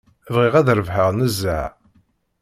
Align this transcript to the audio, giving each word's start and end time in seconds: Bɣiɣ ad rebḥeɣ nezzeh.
Bɣiɣ 0.33 0.53
ad 0.55 0.69
rebḥeɣ 0.77 1.09
nezzeh. 1.13 1.69